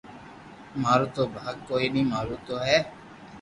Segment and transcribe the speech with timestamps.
[0.81, 2.77] مارو تو ڀاگ ڪوئي ني مارو تو ھي